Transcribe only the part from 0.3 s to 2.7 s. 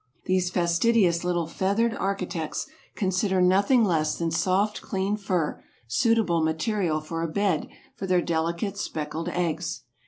fastidious little feathered architects